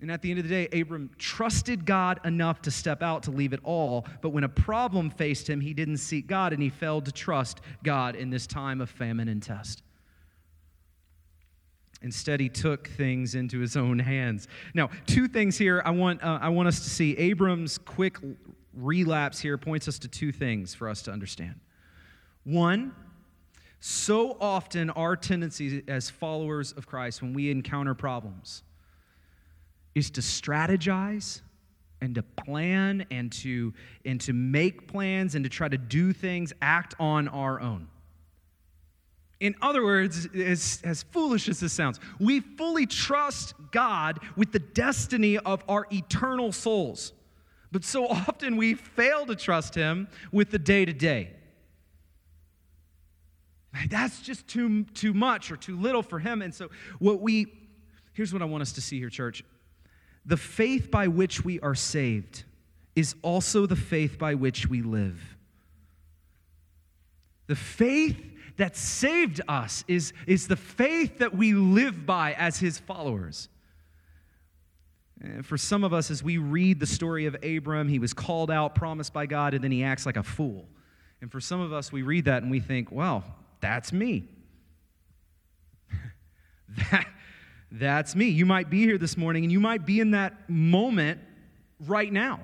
[0.00, 3.32] And at the end of the day, Abram trusted God enough to step out to
[3.32, 4.06] leave it all.
[4.22, 7.60] But when a problem faced him, he didn't seek God and he failed to trust
[7.82, 9.82] God in this time of famine and test.
[12.00, 14.46] Instead, he took things into his own hands.
[14.72, 17.16] Now, two things here I want, uh, I want us to see.
[17.16, 18.18] Abram's quick
[18.72, 21.56] relapse here points us to two things for us to understand.
[22.44, 22.94] One,
[23.80, 28.62] so often our tendency as followers of Christ, when we encounter problems,
[29.94, 31.40] is to strategize
[32.00, 33.72] and to plan and to
[34.04, 37.88] and to make plans and to try to do things act on our own.
[39.40, 44.58] In other words as, as foolish as this sounds we fully trust god with the
[44.58, 47.12] destiny of our eternal souls.
[47.70, 51.32] But so often we fail to trust him with the day-to-day.
[53.90, 56.42] That's just too, too much or too little for him.
[56.42, 57.46] And so what we
[58.14, 59.44] here's what i want us to see here church
[60.26, 62.44] the faith by which we are saved
[62.94, 65.36] is also the faith by which we live.
[67.46, 68.16] The faith
[68.56, 73.48] that saved us is, is the faith that we live by as his followers.
[75.42, 78.74] For some of us, as we read the story of Abram, he was called out,
[78.74, 80.68] promised by God, and then he acts like a fool.
[81.20, 83.24] And for some of us, we read that and we think, well,
[83.60, 84.28] that's me.
[86.90, 87.08] that,
[87.70, 88.26] that's me.
[88.26, 91.20] You might be here this morning and you might be in that moment
[91.86, 92.40] right now.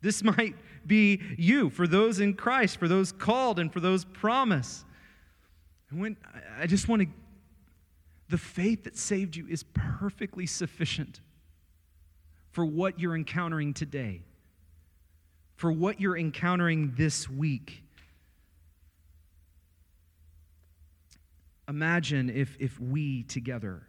[0.00, 0.54] This might
[0.86, 4.84] be you for those in Christ, for those called, and for those promised.
[5.90, 6.16] When
[6.58, 7.08] I just want to,
[8.28, 11.20] the faith that saved you is perfectly sufficient
[12.50, 14.22] for what you're encountering today,
[15.56, 17.82] for what you're encountering this week.
[21.68, 23.86] Imagine if, if we together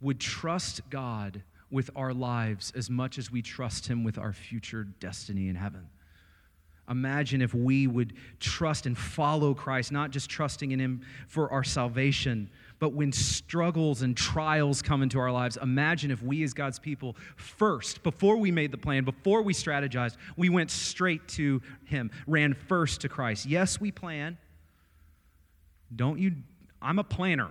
[0.00, 4.84] would trust God with our lives as much as we trust Him with our future
[4.84, 5.88] destiny in heaven.
[6.88, 11.62] Imagine if we would trust and follow Christ, not just trusting in Him for our
[11.62, 16.80] salvation, but when struggles and trials come into our lives, imagine if we as God's
[16.80, 22.10] people first, before we made the plan, before we strategized, we went straight to Him,
[22.26, 23.46] ran first to Christ.
[23.46, 24.36] Yes, we plan.
[25.94, 26.32] Don't you?
[26.82, 27.50] I'm a planner.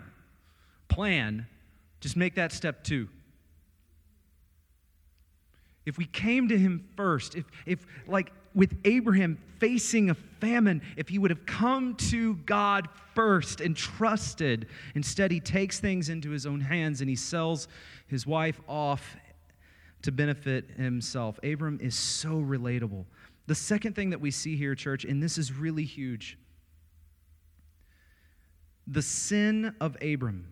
[0.89, 1.47] Plan,
[1.99, 3.09] just make that step two.
[5.85, 11.09] If we came to him first, if, if like with Abraham facing a famine, if
[11.09, 16.45] he would have come to God first and trusted, instead he takes things into his
[16.45, 17.67] own hands and he sells
[18.07, 19.17] his wife off
[20.01, 21.39] to benefit himself.
[21.43, 23.05] Abram is so relatable.
[23.47, 26.37] The second thing that we see here, church, and this is really huge
[28.87, 30.45] The sin of Abram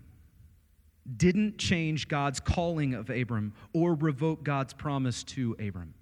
[1.15, 5.93] didn't change God's calling of Abram or revoke God's promise to Abram.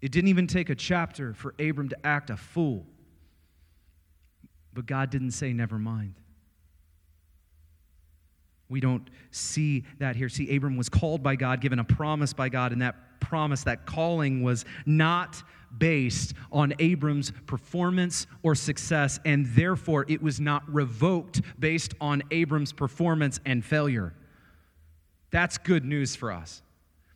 [0.00, 2.86] It didn't even take a chapter for Abram to act a fool.
[4.72, 6.14] But God didn't say, never mind.
[8.68, 10.28] We don't see that here.
[10.28, 13.86] See, Abram was called by God, given a promise by God, and that promise, that
[13.86, 15.42] calling was not
[15.76, 22.72] based on Abram's performance or success, and therefore it was not revoked based on Abram's
[22.72, 24.14] performance and failure.
[25.30, 26.62] That's good news for us.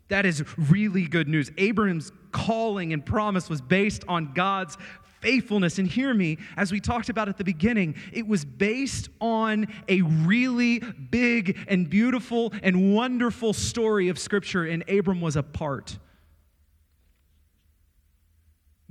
[0.09, 1.51] That is really good news.
[1.57, 4.77] Abram's calling and promise was based on God's
[5.21, 5.79] faithfulness.
[5.79, 10.03] And hear me, as we talked about at the beginning, it was based on a
[10.03, 15.99] really big and beautiful and wonderful story of Scripture, and Abram was a part.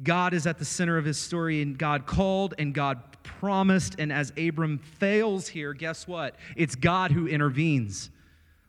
[0.04, 3.96] God is at the center of his story, and God called and God promised.
[4.00, 6.36] And as Abram fails here, guess what?
[6.56, 8.10] It's God who intervenes.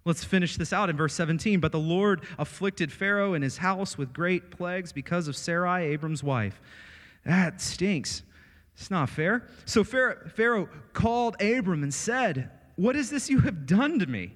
[0.04, 1.60] Let's finish this out in verse 17.
[1.60, 6.22] But the Lord afflicted Pharaoh and his house with great plagues because of Sarai, Abram's
[6.22, 6.60] wife.
[7.24, 8.22] That stinks.
[8.76, 9.46] It's not fair.
[9.64, 14.32] So Pharaoh called Abram and said, What is this you have done to me?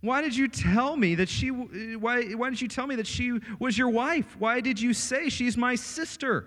[0.00, 3.40] Why did you tell me that she why, why did you tell me that she
[3.58, 4.36] was your wife?
[4.38, 6.46] Why did you say she's my sister?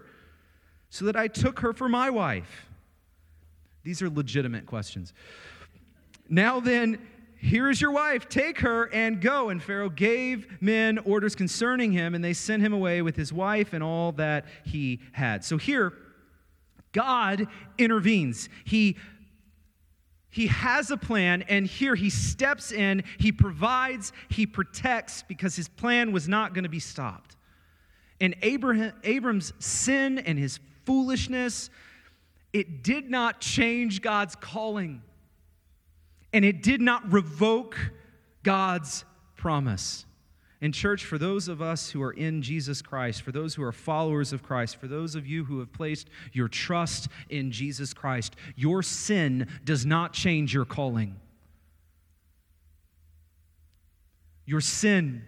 [0.89, 2.68] So that I took her for my wife.
[3.84, 5.14] These are legitimate questions.
[6.30, 6.99] Now then,
[7.38, 9.49] here is your wife, take her and go.
[9.49, 13.74] And Pharaoh gave men orders concerning him, and they sent him away with his wife
[13.74, 15.43] and all that he had.
[15.43, 15.93] So here,
[16.91, 17.47] God
[17.78, 18.47] intervenes.
[18.64, 18.97] He
[20.32, 25.67] he has a plan, and here he steps in, he provides, he protects because his
[25.67, 27.36] plan was not going to be stopped.
[28.19, 31.69] And Abraham, Abram's sin and his foolishness,
[32.53, 35.01] it did not change God's calling
[36.34, 37.77] and it did not revoke
[38.43, 39.03] God's
[39.36, 40.05] promise.
[40.64, 43.72] And, church, for those of us who are in Jesus Christ, for those who are
[43.72, 48.36] followers of Christ, for those of you who have placed your trust in Jesus Christ,
[48.55, 51.16] your sin does not change your calling.
[54.45, 55.24] Your sin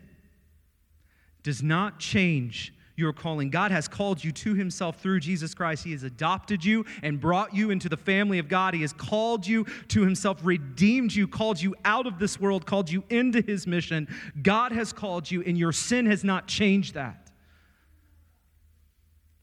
[1.42, 3.50] does not change your calling.
[3.50, 5.84] God has called you to Himself through Jesus Christ.
[5.84, 8.74] He has adopted you and brought you into the family of God.
[8.74, 12.92] He has called you to Himself, redeemed you, called you out of this world, called
[12.92, 14.08] you into His mission.
[14.42, 17.30] God has called you, and your sin has not changed that.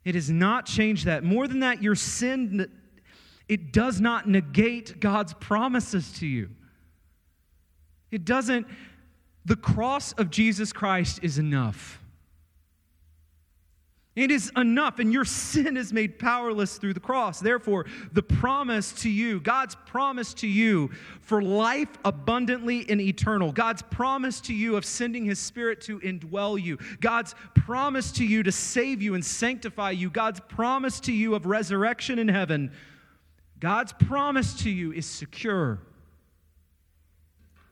[0.04, 1.24] It has not changed that.
[1.24, 2.70] More than that, your sin,
[3.48, 6.50] it does not negate God's promises to you.
[8.10, 8.66] It doesn't,
[9.44, 11.99] the cross of Jesus Christ is enough.
[14.20, 17.40] It is enough, and your sin is made powerless through the cross.
[17.40, 20.90] Therefore, the promise to you, God's promise to you
[21.22, 26.62] for life abundantly and eternal, God's promise to you of sending His Spirit to indwell
[26.62, 31.34] you, God's promise to you to save you and sanctify you, God's promise to you
[31.34, 32.72] of resurrection in heaven,
[33.58, 35.78] God's promise to you is secure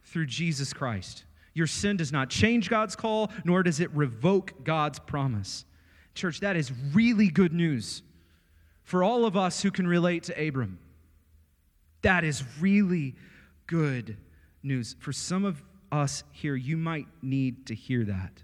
[0.03, 1.25] through Jesus Christ.
[1.53, 5.67] Your sin does not change God's call, nor does it revoke God's promise.
[6.19, 8.03] Church, that is really good news
[8.83, 10.79] for all of us who can relate to Abram.
[12.03, 13.15] That is really
[13.67, 14.17] good
[14.63, 14.97] news.
[14.99, 15.63] For some of
[15.93, 18.43] us here, you might need to hear that.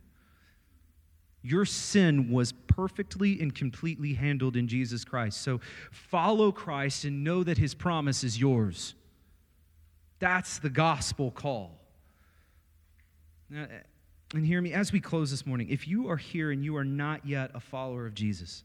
[1.42, 5.42] Your sin was perfectly and completely handled in Jesus Christ.
[5.42, 5.60] So
[5.90, 8.94] follow Christ and know that his promise is yours.
[10.20, 11.78] That's the gospel call.
[13.50, 13.66] Now,
[14.32, 15.68] and hear me as we close this morning.
[15.70, 18.64] If you are here and you are not yet a follower of Jesus,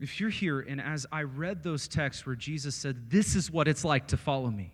[0.00, 3.68] if you're here and as I read those texts where Jesus said, This is what
[3.68, 4.72] it's like to follow me,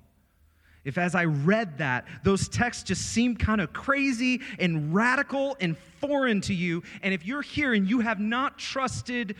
[0.84, 5.76] if as I read that, those texts just seem kind of crazy and radical and
[6.00, 9.34] foreign to you, and if you're here and you have not trusted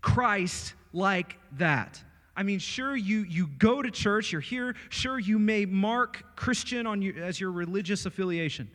[0.00, 2.02] Christ like that,
[2.36, 6.86] I mean, sure, you, you go to church, you're here, sure, you may mark Christian
[6.86, 8.70] on you, as your religious affiliation.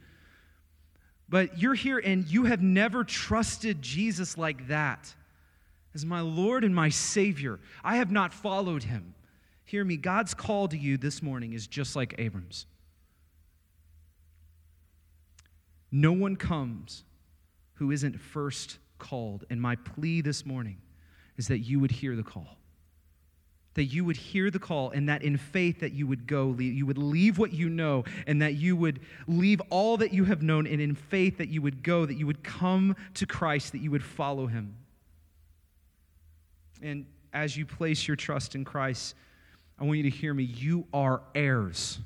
[1.29, 5.13] But you're here and you have never trusted Jesus like that
[5.93, 7.59] as my Lord and my Savior.
[7.83, 9.13] I have not followed him.
[9.63, 12.65] Hear me, God's call to you this morning is just like Abram's.
[15.91, 17.03] No one comes
[17.75, 19.45] who isn't first called.
[19.49, 20.77] And my plea this morning
[21.37, 22.57] is that you would hear the call
[23.73, 26.85] that you would hear the call and that in faith that you would go you
[26.85, 30.67] would leave what you know and that you would leave all that you have known
[30.67, 33.89] and in faith that you would go that you would come to christ that you
[33.91, 34.75] would follow him
[36.81, 39.15] And as you place your trust in Christ,
[39.79, 40.43] I want you to hear me.
[40.43, 41.99] You are heirs.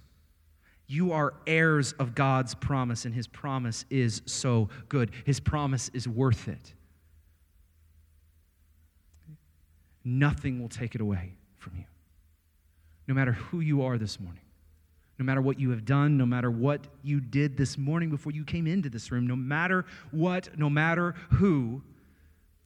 [0.88, 5.12] You are heirs of God's promise, and His promise is so good.
[5.26, 6.74] His promise is worth it.
[10.04, 11.34] Nothing will take it away
[11.66, 11.86] from you.
[13.08, 14.44] No matter who you are this morning,
[15.18, 18.44] no matter what you have done, no matter what you did this morning before you
[18.44, 21.82] came into this room, no matter what, no matter who,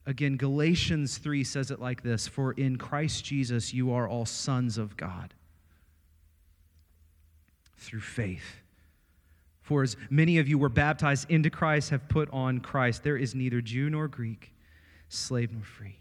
[0.05, 4.77] again, Galatians 3 says it like this For in Christ Jesus you are all sons
[4.77, 5.33] of God
[7.77, 8.57] through faith.
[9.61, 13.33] For as many of you were baptized into Christ have put on Christ, there is
[13.33, 14.51] neither Jew nor Greek,
[15.07, 15.98] slave nor free.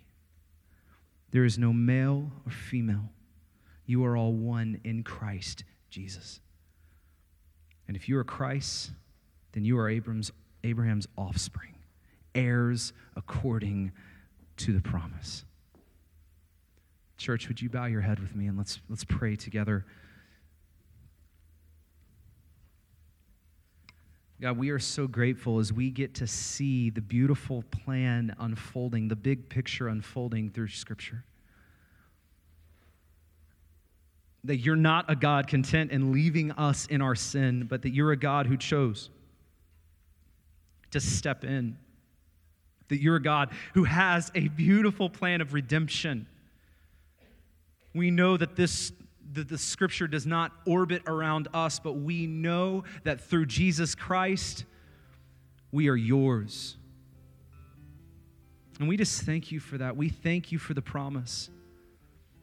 [1.31, 3.11] There is no male or female.
[3.87, 6.41] You are all one in Christ Jesus.
[7.87, 8.91] And if you are Christ,
[9.53, 10.31] then you are Abraham's,
[10.63, 11.75] Abraham's offspring,
[12.35, 13.93] heirs according
[14.59, 15.45] to the promise.
[17.17, 19.85] Church, would you bow your head with me and let's, let's pray together.
[24.41, 29.17] God, we are so grateful as we get to see the beautiful plan unfolding, the
[29.17, 31.25] big picture unfolding through Scripture.
[34.45, 38.13] That you're not a God content in leaving us in our sin, but that you're
[38.13, 39.11] a God who chose
[40.93, 41.77] to step in.
[42.91, 46.29] That you're a God who has a beautiful plan of redemption.
[47.93, 48.93] We know that this
[49.33, 54.65] the, the scripture does not orbit around us, but we know that through Jesus Christ,
[55.71, 56.77] we are yours.
[58.79, 59.97] And we just thank you for that.
[59.97, 61.51] We thank you for the promise.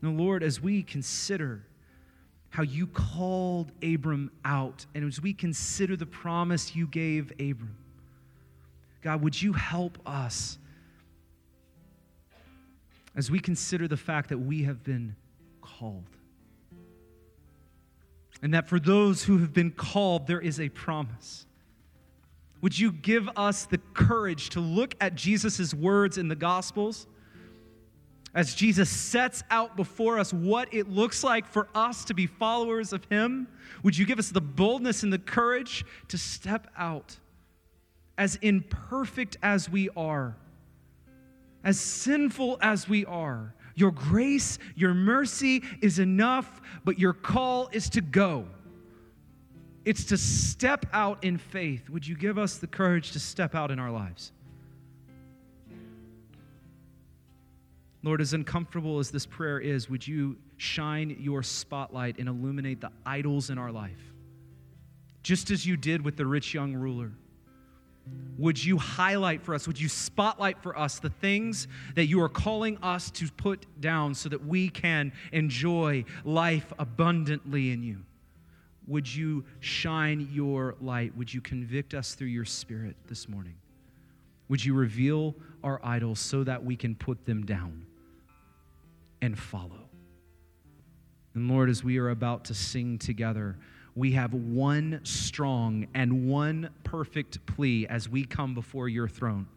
[0.02, 1.66] Now, Lord, as we consider
[2.50, 7.76] how you called Abram out, and as we consider the promise you gave Abram,
[9.02, 10.58] God, would you help us
[13.16, 15.16] as we consider the fact that we have been
[15.62, 16.04] called?
[18.46, 21.48] And that for those who have been called, there is a promise.
[22.62, 27.08] Would you give us the courage to look at Jesus' words in the Gospels
[28.36, 32.94] as Jesus sets out before us what it looks like for us to be followers
[32.94, 33.48] of Him?
[33.82, 37.18] Would you give us the boldness and the courage to step out
[38.16, 40.38] as imperfect as we are,
[41.64, 43.55] as sinful as we are?
[43.76, 48.48] Your grace, your mercy is enough, but your call is to go.
[49.84, 51.90] It's to step out in faith.
[51.90, 54.32] Would you give us the courage to step out in our lives?
[58.02, 62.92] Lord, as uncomfortable as this prayer is, would you shine your spotlight and illuminate the
[63.06, 64.14] idols in our life?
[65.24, 67.12] Just as you did with the rich young ruler
[68.38, 72.30] would you highlight for us, would you spotlight for us the things that you are
[72.30, 77.98] calling us to put down so that we can enjoy life abundantly in you?
[78.88, 81.16] Would you shine your light?
[81.18, 83.56] Would you convict us through your spirit this morning?
[84.50, 87.86] Would you reveal our idols so that we can put them down
[89.22, 89.90] and follow?
[91.34, 93.58] And Lord, as we are about to sing together,
[93.96, 99.48] we have one strong and one perfect plea as we come before your throne.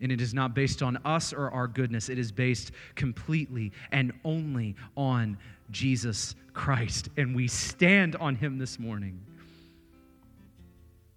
[0.00, 4.12] And it is not based on us or our goodness, it is based completely and
[4.24, 5.38] only on
[5.70, 7.08] Jesus Christ.
[7.16, 9.20] And we stand on him this morning.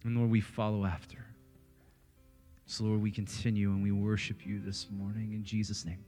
[0.04, 1.18] And Lord, we follow after.
[2.68, 6.04] So, Lord, we continue and we worship you this morning in Jesus' name.